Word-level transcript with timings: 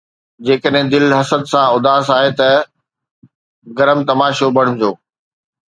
جيڪڏهن 0.45 0.85
دل 0.93 1.05
حسد 1.19 1.43
سان 1.51 1.65
اُداس 1.75 2.05
آهي 2.17 2.31
ته 2.39 2.49
گرم 3.77 3.99
تماشو 4.09 4.47
بڻجو 4.55 4.91